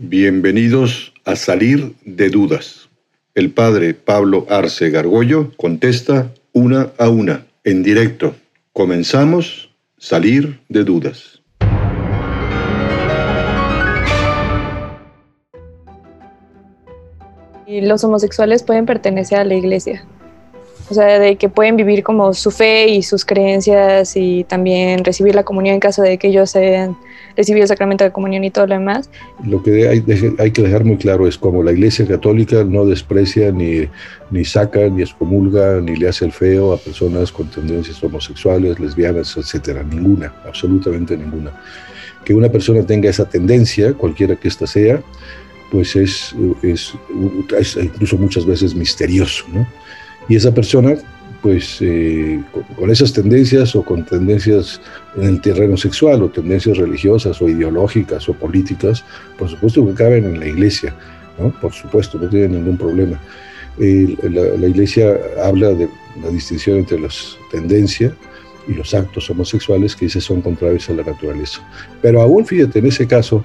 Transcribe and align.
Bienvenidos 0.00 1.12
a 1.24 1.34
Salir 1.34 1.96
de 2.04 2.30
Dudas. 2.30 2.88
El 3.34 3.50
padre 3.50 3.94
Pablo 3.94 4.46
Arce 4.48 4.90
Gargollo 4.90 5.50
contesta 5.56 6.32
una 6.52 6.92
a 6.98 7.08
una, 7.08 7.48
en 7.64 7.82
directo. 7.82 8.36
Comenzamos 8.72 9.74
Salir 9.96 10.60
de 10.68 10.84
Dudas. 10.84 11.42
Y 17.66 17.80
los 17.80 18.04
homosexuales 18.04 18.62
pueden 18.62 18.86
pertenecer 18.86 19.40
a 19.40 19.44
la 19.44 19.56
iglesia. 19.56 20.06
O 20.90 20.94
sea, 20.94 21.18
de 21.18 21.36
que 21.36 21.48
pueden 21.48 21.76
vivir 21.76 22.02
como 22.02 22.32
su 22.32 22.50
fe 22.50 22.88
y 22.88 23.02
sus 23.02 23.24
creencias 23.24 24.16
y 24.16 24.44
también 24.44 25.04
recibir 25.04 25.34
la 25.34 25.44
comunión 25.44 25.74
en 25.74 25.80
caso 25.80 26.02
de 26.02 26.16
que 26.16 26.28
ellos 26.28 26.56
hayan 26.56 26.96
recibido 27.36 27.62
el 27.64 27.68
sacramento 27.68 28.04
de 28.04 28.10
comunión 28.10 28.42
y 28.42 28.50
todo 28.50 28.66
lo 28.66 28.74
demás. 28.74 29.10
Lo 29.44 29.62
que 29.62 29.88
hay, 29.88 30.04
hay 30.38 30.50
que 30.50 30.62
dejar 30.62 30.84
muy 30.84 30.96
claro 30.96 31.28
es 31.28 31.36
como 31.36 31.62
la 31.62 31.72
Iglesia 31.72 32.06
Católica 32.06 32.64
no 32.64 32.86
desprecia 32.86 33.52
ni, 33.52 33.86
ni 34.30 34.44
saca, 34.44 34.88
ni 34.88 35.02
excomulga, 35.02 35.80
ni 35.80 35.94
le 35.94 36.08
hace 36.08 36.24
el 36.24 36.32
feo 36.32 36.72
a 36.72 36.78
personas 36.78 37.30
con 37.30 37.48
tendencias 37.48 38.02
homosexuales, 38.02 38.80
lesbianas, 38.80 39.36
etcétera. 39.36 39.82
Ninguna, 39.82 40.34
absolutamente 40.46 41.16
ninguna. 41.16 41.52
Que 42.24 42.34
una 42.34 42.48
persona 42.48 42.82
tenga 42.82 43.10
esa 43.10 43.28
tendencia, 43.28 43.92
cualquiera 43.92 44.34
que 44.36 44.48
ésta 44.48 44.66
sea, 44.66 45.00
pues 45.70 45.96
es, 45.96 46.34
es, 46.62 46.94
es 47.58 47.76
incluso 47.76 48.16
muchas 48.16 48.46
veces 48.46 48.74
misterioso, 48.74 49.44
¿no? 49.52 49.66
Y 50.28 50.36
esa 50.36 50.52
persona, 50.52 50.94
pues 51.42 51.78
eh, 51.80 52.42
con, 52.76 52.90
esas 52.90 53.12
tendencias 53.12 53.74
o 53.74 53.82
con 53.82 54.04
tendencias 54.04 54.80
en 55.16 55.24
el 55.24 55.40
terreno 55.40 55.76
sexual 55.76 56.22
o 56.22 56.28
tendencias 56.28 56.76
religiosas 56.76 57.40
o 57.40 57.48
ideológicas 57.48 58.28
o 58.28 58.34
políticas, 58.34 59.04
por 59.38 59.48
supuesto 59.48 59.86
que 59.86 59.94
caben 59.94 60.24
en 60.24 60.40
la 60.40 60.46
iglesia, 60.46 60.94
¿no? 61.38 61.50
Por 61.60 61.72
supuesto, 61.72 62.18
no 62.18 62.28
tiene 62.28 62.48
ningún 62.48 62.76
problema. 62.76 63.20
la, 63.78 64.66
iglesia 64.66 65.16
habla 65.42 65.70
de 65.70 65.88
la 66.22 66.30
distinción 66.30 66.78
entre 66.78 66.98
las 66.98 67.36
tendencias 67.50 68.12
y 68.66 68.74
los 68.74 68.92
actos 68.92 69.30
homosexuales 69.30 69.96
que 69.96 70.06
dice 70.06 70.20
son 70.20 70.42
contrarios 70.42 70.90
a 70.90 70.92
la 70.92 71.04
naturaleza. 71.04 71.60
Pero 72.02 72.20
aún, 72.20 72.44
fíjate, 72.44 72.80
en 72.80 72.86
ese 72.86 73.06
caso, 73.06 73.44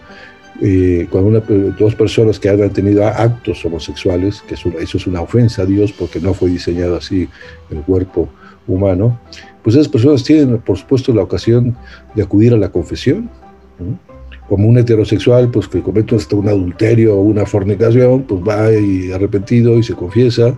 eh, 0.65 1.07
cuando 1.09 1.41
dos 1.77 1.93
personas 1.93 2.39
que 2.39 2.47
hayan 2.47 2.71
tenido 2.71 3.05
actos 3.05 3.65
homosexuales, 3.65 4.41
que 4.47 4.53
eso, 4.53 4.71
es 4.79 5.07
una 5.07 5.19
ofensa 5.19 5.63
a 5.63 5.65
Dios 5.65 5.91
porque 5.91 6.21
no 6.21 6.33
fue 6.33 6.51
diseñado 6.51 6.95
así 6.95 7.27
el 7.69 7.81
cuerpo 7.81 8.29
humano, 8.65 9.19
pues 9.61 9.75
esas 9.75 9.89
personas 9.89 10.23
tienen, 10.23 10.57
por 10.59 10.77
supuesto, 10.77 11.13
la 11.13 11.21
ocasión 11.21 11.75
de 12.15 12.23
acudir 12.23 12.53
a 12.53 12.57
la 12.57 12.71
confesión. 12.71 13.29
Como 14.47 14.69
un 14.69 14.77
heterosexual, 14.77 15.51
pues 15.51 15.67
que 15.67 15.81
comete 15.81 16.15
hasta 16.15 16.37
un 16.37 16.47
adulterio 16.47 17.17
o 17.17 17.21
una 17.21 17.45
fornicación, 17.45 18.23
pues 18.23 18.41
va 18.41 18.71
y 18.71 19.11
arrepentido 19.11 19.77
y 19.77 19.83
se 19.83 19.95
confiesa, 19.95 20.57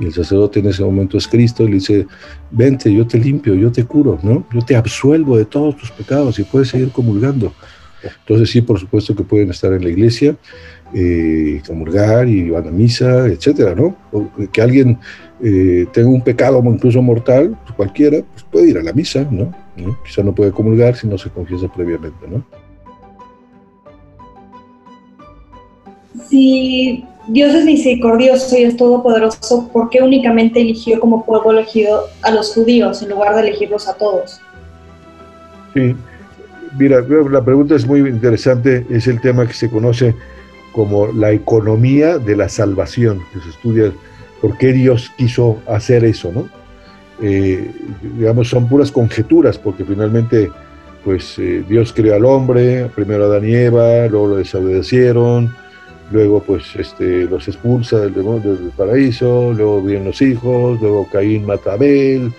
y 0.00 0.06
el 0.06 0.14
sacerdote 0.14 0.60
en 0.60 0.68
ese 0.68 0.82
momento 0.82 1.18
es 1.18 1.28
Cristo 1.28 1.64
y 1.64 1.68
le 1.68 1.74
dice, 1.74 2.06
vente, 2.50 2.90
yo 2.90 3.06
te 3.06 3.18
limpio, 3.18 3.54
yo 3.54 3.70
te 3.70 3.84
curo, 3.84 4.18
¿no? 4.22 4.46
Yo 4.54 4.62
te 4.62 4.74
absuelvo 4.74 5.36
de 5.36 5.44
todos 5.44 5.76
tus 5.76 5.90
pecados 5.90 6.38
y 6.38 6.44
puedes 6.44 6.68
seguir 6.68 6.90
comulgando. 6.92 7.52
Entonces 8.20 8.50
sí, 8.50 8.60
por 8.60 8.78
supuesto 8.78 9.14
que 9.14 9.22
pueden 9.22 9.50
estar 9.50 9.72
en 9.72 9.82
la 9.82 9.90
iglesia, 9.90 10.36
eh, 10.94 11.60
comulgar 11.66 12.28
y 12.28 12.50
van 12.50 12.68
a 12.68 12.70
misa, 12.70 13.26
etcétera, 13.26 13.74
¿no? 13.74 13.96
que 14.52 14.62
alguien 14.62 14.98
eh, 15.42 15.86
tenga 15.92 16.08
un 16.08 16.22
pecado 16.22 16.62
incluso 16.64 17.02
mortal, 17.02 17.56
pues 17.64 17.74
cualquiera, 17.74 18.22
pues 18.32 18.44
puede 18.50 18.70
ir 18.70 18.78
a 18.78 18.82
la 18.82 18.92
misa, 18.92 19.26
¿no? 19.30 19.54
Quizá 20.06 20.22
no 20.22 20.34
puede 20.34 20.52
comulgar 20.52 20.94
si 20.96 21.06
no 21.08 21.18
se 21.18 21.30
confiesa 21.30 21.66
previamente, 21.72 22.26
¿no? 22.28 22.44
Si 26.28 27.04
Dios 27.28 27.54
es 27.54 27.64
misericordioso 27.64 28.56
y 28.56 28.62
es 28.62 28.76
todopoderoso, 28.76 29.68
¿por 29.72 29.90
qué 29.90 30.02
únicamente 30.02 30.60
eligió 30.60 31.00
como 31.00 31.24
pueblo 31.24 31.50
elegido 31.52 32.04
a 32.22 32.30
los 32.30 32.54
judíos 32.54 33.02
en 33.02 33.10
lugar 33.10 33.34
de 33.34 33.48
elegirlos 33.48 33.88
a 33.88 33.94
todos? 33.94 34.40
Sí, 35.74 35.96
Mira, 36.78 37.00
la 37.30 37.44
pregunta 37.44 37.76
es 37.76 37.86
muy 37.86 38.00
interesante, 38.00 38.84
es 38.90 39.06
el 39.06 39.20
tema 39.20 39.46
que 39.46 39.54
se 39.54 39.70
conoce 39.70 40.14
como 40.72 41.06
la 41.12 41.30
economía 41.30 42.18
de 42.18 42.36
la 42.36 42.48
salvación, 42.48 43.20
que 43.32 43.40
se 43.40 43.50
estudia 43.50 43.92
por 44.40 44.58
qué 44.58 44.72
Dios 44.72 45.12
quiso 45.16 45.58
hacer 45.68 46.04
eso, 46.04 46.32
¿no? 46.32 46.48
Eh, 47.22 47.70
digamos, 48.18 48.48
son 48.48 48.68
puras 48.68 48.90
conjeturas, 48.90 49.56
porque 49.56 49.84
finalmente, 49.84 50.50
pues 51.04 51.38
eh, 51.38 51.64
Dios 51.68 51.92
creó 51.92 52.16
al 52.16 52.24
hombre, 52.24 52.90
primero 52.94 53.24
a 53.24 53.26
Adán 53.28 53.48
y 53.48 53.54
Eva, 53.54 54.08
luego 54.08 54.28
lo 54.28 54.36
desobedecieron, 54.36 55.54
luego 56.10 56.42
pues 56.42 56.64
este, 56.76 57.24
los 57.24 57.46
expulsa 57.46 58.00
del, 58.00 58.14
del 58.14 58.72
paraíso, 58.76 59.52
luego 59.52 59.80
vienen 59.80 60.06
los 60.06 60.20
hijos, 60.20 60.80
luego 60.80 61.08
Caín 61.10 61.46
mata 61.46 61.70
a 61.70 61.74
Abel, 61.74 62.32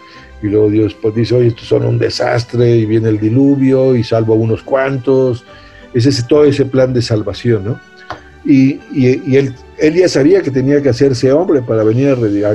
y 0.45 0.49
luego 0.49 0.69
Dios 0.69 0.95
pues, 1.01 1.15
dice, 1.15 1.35
oye, 1.35 1.47
estos 1.47 1.67
son 1.67 1.85
un 1.85 1.97
desastre, 1.97 2.77
y 2.77 2.85
viene 2.85 3.09
el 3.09 3.19
diluvio, 3.19 3.95
y 3.95 4.03
salvo 4.03 4.33
a 4.33 4.37
unos 4.37 4.61
cuantos. 4.61 5.43
Es 5.93 6.05
ese, 6.05 6.23
todo 6.23 6.43
ese 6.43 6.65
plan 6.65 6.93
de 6.93 7.01
salvación, 7.01 7.65
¿no? 7.65 7.79
Y, 8.45 8.79
y, 8.93 9.35
él, 9.35 9.55
él, 9.79 9.93
ya 9.95 10.07
sabía 10.07 10.43
que 10.43 10.51
tenía 10.51 10.79
que 10.81 10.89
hacerse 10.89 11.31
hombre 11.31 11.63
para 11.63 11.83
venir 11.83 12.09
a. 12.09 12.51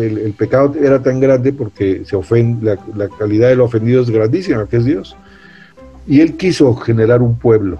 El, 0.00 0.34
pecado 0.38 0.74
era 0.80 1.02
tan 1.02 1.18
grande 1.18 1.52
porque 1.52 2.02
se 2.04 2.14
ofende, 2.14 2.78
la, 2.94 3.08
calidad 3.08 3.48
del 3.48 3.60
ofendido 3.60 4.02
es 4.02 4.10
grandísima, 4.10 4.68
que 4.68 4.76
es 4.76 4.84
Dios. 4.84 5.16
Y 6.06 6.20
él 6.20 6.36
quiso 6.36 6.76
generar 6.76 7.22
un 7.22 7.36
pueblo 7.36 7.78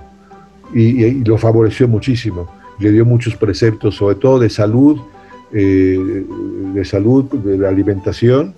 y, 0.74 1.22
lo 1.22 1.38
favoreció 1.38 1.86
muchísimo. 1.86 2.50
Le 2.80 2.90
dio 2.90 3.04
muchos 3.04 3.36
preceptos, 3.36 3.94
sobre 3.94 4.16
todo 4.16 4.40
de 4.40 4.50
salud, 4.50 4.98
eh, 5.52 6.24
de 6.74 6.84
salud, 6.84 7.26
de 7.26 7.58
la 7.58 7.68
alimentación 7.68 8.54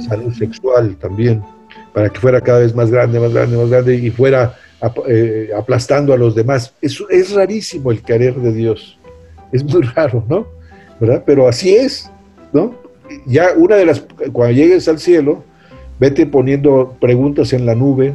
salud 0.00 0.32
sexual 0.34 0.96
también, 0.96 1.42
para 1.92 2.08
que 2.08 2.20
fuera 2.20 2.40
cada 2.40 2.60
vez 2.60 2.74
más 2.74 2.90
grande, 2.90 3.20
más 3.20 3.32
grande, 3.32 3.56
más 3.56 3.70
grande 3.70 3.94
y 3.96 4.10
fuera 4.10 4.54
eh, 5.08 5.50
aplastando 5.56 6.12
a 6.12 6.16
los 6.16 6.34
demás. 6.34 6.74
Es, 6.80 7.02
es 7.10 7.32
rarísimo 7.32 7.90
el 7.90 8.02
querer 8.02 8.34
de 8.36 8.52
Dios, 8.52 8.98
es 9.52 9.64
muy 9.64 9.82
raro, 9.94 10.24
¿no? 10.28 10.46
¿Verdad? 10.98 11.22
Pero 11.26 11.48
así 11.48 11.74
es, 11.74 12.10
¿no? 12.52 12.74
Ya 13.26 13.52
una 13.56 13.76
de 13.76 13.86
las, 13.86 14.04
cuando 14.32 14.52
llegues 14.52 14.86
al 14.88 14.98
cielo, 14.98 15.42
vete 15.98 16.26
poniendo 16.26 16.96
preguntas 17.00 17.52
en 17.52 17.66
la 17.66 17.74
nube 17.74 18.14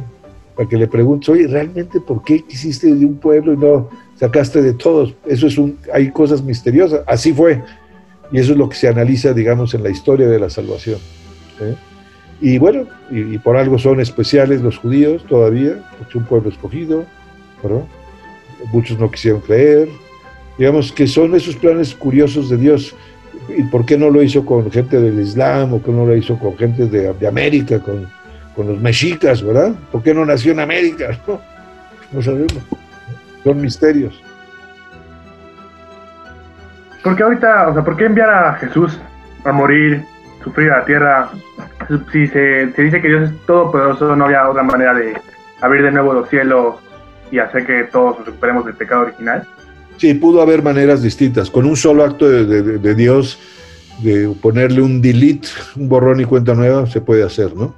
para 0.56 0.68
que 0.68 0.76
le 0.76 0.86
preguntes, 0.86 1.28
oye, 1.28 1.46
¿realmente 1.46 2.00
por 2.00 2.22
qué 2.24 2.42
quisiste 2.42 2.92
de 2.92 3.04
un 3.04 3.16
pueblo 3.18 3.52
y 3.52 3.56
no 3.58 3.90
sacaste 4.18 4.62
de 4.62 4.72
todos? 4.72 5.14
Eso 5.26 5.46
es 5.46 5.58
un, 5.58 5.78
hay 5.92 6.10
cosas 6.10 6.42
misteriosas, 6.42 7.02
así 7.06 7.32
fue. 7.32 7.62
Y 8.32 8.38
eso 8.38 8.52
es 8.52 8.58
lo 8.58 8.68
que 8.68 8.76
se 8.76 8.88
analiza, 8.88 9.32
digamos, 9.32 9.74
en 9.74 9.82
la 9.82 9.90
historia 9.90 10.26
de 10.26 10.38
la 10.38 10.50
salvación. 10.50 10.98
¿Eh? 11.60 11.74
Y 12.40 12.58
bueno, 12.58 12.86
y, 13.10 13.38
por 13.38 13.56
algo 13.56 13.78
son 13.78 14.00
especiales 14.00 14.60
los 14.60 14.76
judíos 14.76 15.24
todavía, 15.26 15.76
porque 15.90 16.10
es 16.10 16.14
un 16.16 16.24
pueblo 16.24 16.50
escogido, 16.50 17.06
muchos 18.72 18.98
no 18.98 19.10
quisieron 19.10 19.40
creer. 19.40 19.88
Digamos 20.58 20.92
que 20.92 21.06
son 21.06 21.34
esos 21.34 21.56
planes 21.56 21.94
curiosos 21.94 22.48
de 22.48 22.56
Dios. 22.56 22.94
¿Y 23.48 23.62
por 23.64 23.84
qué 23.84 23.96
no 23.96 24.10
lo 24.10 24.22
hizo 24.22 24.44
con 24.44 24.70
gente 24.70 25.00
del 25.00 25.20
Islam 25.20 25.74
o 25.74 25.82
qué 25.82 25.90
no 25.90 26.06
lo 26.06 26.16
hizo 26.16 26.38
con 26.38 26.56
gente 26.56 26.86
de, 26.86 27.26
América, 27.26 27.80
con, 27.80 28.08
los 28.56 28.80
mexicas, 28.80 29.42
¿verdad? 29.42 29.74
¿Por 29.92 30.02
qué 30.02 30.14
no 30.14 30.24
nació 30.24 30.52
en 30.52 30.60
América? 30.60 31.18
No, 31.28 31.40
no 32.12 32.22
sabemos. 32.22 32.54
Son 33.42 33.60
misterios. 33.60 34.22
Porque 37.02 37.22
ahorita, 37.22 37.68
o 37.68 37.74
sea, 37.74 37.84
¿por 37.84 37.96
qué 37.96 38.04
enviar 38.04 38.30
a 38.30 38.54
Jesús 38.54 38.96
a 39.44 39.50
morir 39.50 40.04
sufrir 40.46 40.70
a 40.70 40.78
la 40.78 40.84
tierra, 40.84 41.30
si 42.12 42.28
se, 42.28 42.66
dice 42.66 43.02
que 43.02 43.08
Dios 43.08 43.30
es 43.30 43.46
todopoderoso, 43.46 44.14
no 44.14 44.26
había 44.26 44.48
otra 44.48 44.62
manera 44.62 44.94
de 44.94 45.14
abrir 45.60 45.82
de 45.82 45.90
nuevo 45.90 46.12
los 46.12 46.28
cielos 46.28 46.76
y 47.32 47.40
hacer 47.40 47.66
que 47.66 47.82
todos 47.90 48.18
nos 48.18 48.26
recuperemos 48.28 48.64
del 48.64 48.76
pecado 48.76 49.02
original. 49.02 49.46
Sí, 49.96 50.14
pudo 50.14 50.40
haber 50.40 50.62
maneras 50.62 51.02
distintas. 51.02 51.50
Con 51.50 51.66
un 51.66 51.74
solo 51.74 52.04
acto 52.04 52.28
de, 52.28 52.94
Dios, 52.94 53.40
de 54.02 54.32
ponerle 54.40 54.82
un 54.82 55.02
delete, 55.02 55.48
un 55.74 55.88
borrón 55.88 56.20
y 56.20 56.24
cuenta 56.24 56.54
nueva, 56.54 56.86
se 56.86 57.00
puede 57.00 57.24
hacer, 57.24 57.56
¿no? 57.56 57.74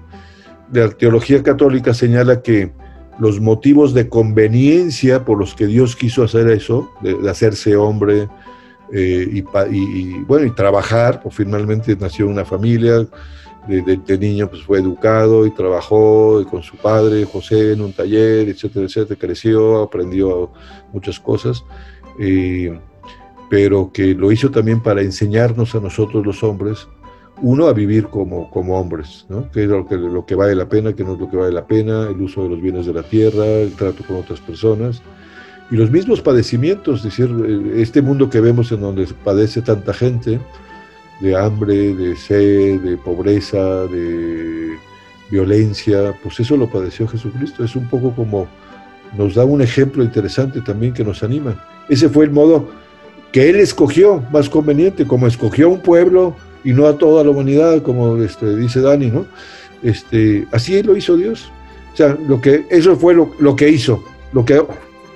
La 0.70 0.90
teología 0.90 1.42
católica 1.42 1.94
señala 1.94 2.42
que 2.42 2.70
los 3.18 3.40
motivos 3.40 3.94
de 3.94 4.10
conveniencia 4.10 5.24
por 5.24 5.38
los 5.38 5.54
que 5.54 5.66
Dios 5.66 5.96
quiso 5.96 6.22
hacer 6.22 6.50
eso, 6.50 6.92
de 7.00 7.30
hacerse 7.30 7.76
hombre, 7.76 8.28
eh, 8.92 9.44
y, 9.70 10.22
bueno, 10.22 10.46
y 10.46 10.50
trabajar, 10.50 11.20
pues 11.22 11.34
finalmente 11.34 11.96
nació 11.96 12.26
una 12.26 12.44
familia, 12.44 13.06
de, 13.68 14.18
niño 14.18 14.48
pues 14.48 14.62
fue 14.62 14.78
educado 14.78 15.44
y 15.44 15.50
trabajó 15.50 16.42
con 16.50 16.62
su 16.62 16.76
padre 16.76 17.26
José 17.26 17.72
en 17.72 17.82
un 17.82 17.92
taller, 17.92 18.48
etcétera, 18.48 18.86
etcétera, 18.86 19.20
creció, 19.20 19.82
aprendió 19.82 20.50
muchas 20.92 21.20
cosas, 21.20 21.64
eh, 22.18 22.80
pero 23.50 23.90
que 23.92 24.14
lo 24.14 24.32
hizo 24.32 24.50
también 24.50 24.82
para 24.82 25.02
enseñarnos 25.02 25.74
a 25.74 25.80
nosotros 25.80 26.24
los 26.24 26.42
hombres, 26.42 26.88
uno 27.42 27.66
a 27.66 27.72
vivir 27.72 28.08
como, 28.08 28.50
como 28.50 28.80
hombres, 28.80 29.26
¿no? 29.28 29.50
que 29.50 29.64
es 29.64 29.68
lo 29.68 29.86
que, 29.86 29.96
lo 29.96 30.24
que 30.24 30.34
vale 30.34 30.54
la 30.54 30.68
pena, 30.68 30.94
que 30.94 31.04
no 31.04 31.14
es 31.14 31.20
lo 31.20 31.30
que 31.30 31.36
vale 31.36 31.52
la 31.52 31.66
pena, 31.66 32.08
el 32.08 32.20
uso 32.20 32.44
de 32.44 32.48
los 32.48 32.60
bienes 32.60 32.86
de 32.86 32.94
la 32.94 33.02
tierra, 33.02 33.44
el 33.44 33.74
trato 33.74 34.02
con 34.04 34.16
otras 34.16 34.40
personas, 34.40 35.02
y 35.70 35.76
los 35.76 35.90
mismos 35.90 36.20
padecimientos, 36.20 37.02
decir, 37.02 37.28
eh, 37.46 37.82
este 37.82 38.00
mundo 38.00 38.30
que 38.30 38.40
vemos 38.40 38.72
en 38.72 38.80
donde 38.80 39.06
padece 39.24 39.60
tanta 39.60 39.92
gente, 39.92 40.40
de 41.20 41.36
hambre, 41.36 41.94
de 41.94 42.16
sed, 42.16 42.80
de 42.80 42.96
pobreza, 42.96 43.86
de 43.86 44.76
violencia, 45.30 46.14
pues 46.22 46.40
eso 46.40 46.56
lo 46.56 46.68
padeció 46.68 47.06
Jesucristo. 47.08 47.64
Es 47.64 47.76
un 47.76 47.88
poco 47.88 48.12
como 48.14 48.48
nos 49.16 49.34
da 49.34 49.44
un 49.44 49.60
ejemplo 49.62 50.02
interesante 50.02 50.60
también 50.60 50.92
que 50.92 51.04
nos 51.04 51.22
anima. 51.22 51.62
Ese 51.88 52.08
fue 52.08 52.24
el 52.24 52.30
modo 52.30 52.70
que 53.32 53.50
él 53.50 53.56
escogió 53.56 54.22
más 54.32 54.48
conveniente, 54.48 55.06
como 55.06 55.26
escogió 55.26 55.66
a 55.66 55.70
un 55.70 55.80
pueblo 55.80 56.36
y 56.64 56.72
no 56.72 56.86
a 56.86 56.96
toda 56.96 57.24
la 57.24 57.30
humanidad, 57.30 57.82
como 57.82 58.16
este, 58.22 58.56
dice 58.56 58.80
Dani, 58.80 59.10
¿no? 59.10 59.26
Este, 59.82 60.46
así 60.52 60.82
lo 60.82 60.96
hizo 60.96 61.16
Dios. 61.16 61.50
O 61.92 61.96
sea, 61.96 62.16
lo 62.26 62.40
que, 62.40 62.66
eso 62.70 62.96
fue 62.96 63.14
lo, 63.14 63.32
lo 63.38 63.56
que 63.56 63.68
hizo. 63.68 64.02
Lo 64.32 64.44
que 64.44 64.62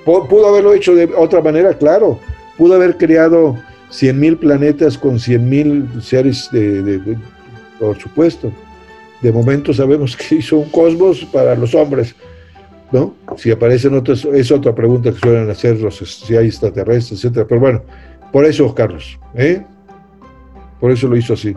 pudo 0.05 0.47
haberlo 0.47 0.73
hecho 0.73 0.95
de 0.95 1.05
otra 1.15 1.41
manera, 1.41 1.77
claro. 1.77 2.19
Pudo 2.57 2.75
haber 2.75 2.97
creado 2.97 3.57
100.000 3.91 4.39
planetas 4.39 4.97
con 4.97 5.15
100.000 5.15 6.01
seres, 6.01 6.49
de, 6.51 7.17
por 7.79 7.97
supuesto. 7.97 8.51
De 9.21 9.31
momento 9.31 9.73
sabemos 9.73 10.17
que 10.17 10.35
hizo 10.35 10.57
un 10.57 10.69
cosmos 10.69 11.25
para 11.25 11.55
los 11.55 11.73
hombres, 11.75 12.15
¿no? 12.91 13.13
Si 13.37 13.51
aparecen 13.51 13.95
otros, 13.95 14.25
es 14.25 14.51
otra 14.51 14.73
pregunta 14.73 15.11
que 15.11 15.19
suelen 15.19 15.49
hacer 15.49 15.79
los, 15.79 15.97
si 15.97 16.35
hay 16.35 16.47
extraterrestres, 16.47 17.23
etcétera. 17.23 17.45
Pero 17.47 17.61
bueno, 17.61 17.81
por 18.31 18.45
eso, 18.45 18.73
Carlos, 18.73 19.19
¿eh? 19.35 19.63
Por 20.79 20.91
eso 20.91 21.07
lo 21.07 21.15
hizo 21.15 21.33
así. 21.33 21.55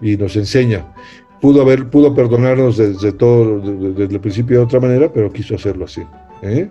Y 0.00 0.16
nos 0.16 0.36
enseña. 0.36 0.86
Pudo 1.40 1.60
haber, 1.60 1.90
pudo 1.90 2.14
perdonarnos 2.14 2.78
desde 2.78 3.12
todo, 3.12 3.60
desde 3.60 4.14
el 4.14 4.20
principio 4.20 4.58
de 4.58 4.64
otra 4.64 4.80
manera, 4.80 5.12
pero 5.12 5.30
quiso 5.30 5.56
hacerlo 5.56 5.84
así. 5.84 6.02
¿eh? 6.42 6.70